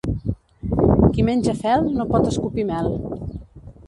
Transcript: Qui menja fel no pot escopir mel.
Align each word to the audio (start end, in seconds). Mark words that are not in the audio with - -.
Qui 1.15 1.25
menja 1.27 1.53
fel 1.59 1.85
no 1.97 2.07
pot 2.13 2.31
escopir 2.31 2.65
mel. 2.71 2.91